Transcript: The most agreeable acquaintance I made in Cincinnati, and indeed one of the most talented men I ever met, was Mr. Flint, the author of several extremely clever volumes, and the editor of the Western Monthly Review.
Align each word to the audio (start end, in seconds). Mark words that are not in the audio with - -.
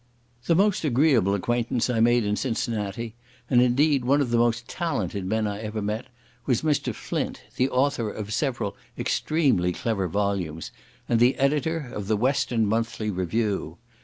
The 0.47 0.55
most 0.55 0.83
agreeable 0.83 1.35
acquaintance 1.35 1.87
I 1.87 1.99
made 1.99 2.23
in 2.25 2.35
Cincinnati, 2.35 3.13
and 3.51 3.61
indeed 3.61 4.03
one 4.03 4.19
of 4.19 4.31
the 4.31 4.37
most 4.39 4.67
talented 4.67 5.25
men 5.27 5.45
I 5.45 5.61
ever 5.61 5.79
met, 5.79 6.07
was 6.47 6.63
Mr. 6.63 6.91
Flint, 6.95 7.43
the 7.55 7.69
author 7.69 8.09
of 8.09 8.33
several 8.33 8.75
extremely 8.97 9.73
clever 9.73 10.07
volumes, 10.07 10.71
and 11.07 11.19
the 11.19 11.35
editor 11.35 11.91
of 11.93 12.07
the 12.07 12.17
Western 12.17 12.65
Monthly 12.65 13.11
Review. 13.11 13.77